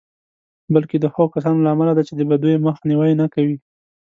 بلکې 0.73 0.97
د 0.99 1.05
هغو 1.13 1.33
کسانو 1.35 1.63
له 1.65 1.69
امله 1.73 1.91
ده 1.97 2.03
چې 2.07 2.13
د 2.15 2.21
بدیو 2.29 2.65
مخنیوی 2.67 3.11
نه 3.21 3.25
کوي. 3.33 3.57